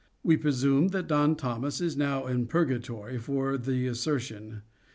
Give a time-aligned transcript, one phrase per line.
[0.23, 4.63] We presume that Don Thomas is now in Purgatory for the assertion.